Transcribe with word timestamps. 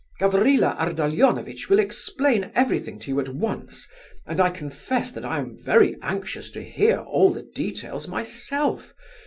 Gavrila 0.19 0.75
Ardalionovitch 0.79 1.69
will 1.69 1.77
explain 1.77 2.51
everything 2.55 2.97
to 2.97 3.09
you 3.11 3.19
at 3.19 3.29
once, 3.29 3.87
and 4.25 4.39
I 4.41 4.49
confess 4.49 5.11
that 5.11 5.23
I 5.25 5.37
am 5.37 5.55
very 5.55 5.95
anxious 6.01 6.49
to 6.53 6.63
hear 6.63 7.01
all 7.01 7.31
the 7.31 7.43
details 7.43 8.07
myself. 8.07 8.95